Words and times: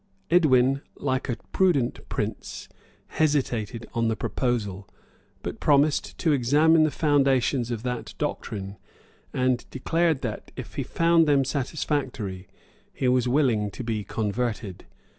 Edwin, 0.31 0.81
like 0.95 1.29
a 1.29 1.37
prudent 1.51 1.99
prince, 2.09 2.67
hesitated 3.05 3.85
on 3.93 4.07
the 4.07 4.15
proposal, 4.15 4.89
but 5.43 5.59
promised 5.59 6.17
to 6.17 6.31
examine 6.33 6.81
the 6.81 6.89
foundations 6.89 7.69
of 7.69 7.83
that 7.83 8.15
doctrine, 8.17 8.77
and 9.31 9.63
declared 9.69 10.23
that, 10.23 10.51
if 10.55 10.73
he 10.73 10.81
found 10.81 11.27
them 11.27 11.45
satisfactory, 11.45 12.47
he 12.91 13.07
was 13.07 13.27
willing 13.27 13.69
to 13.69 13.83
be 13.83 14.03
converted. 14.03 14.87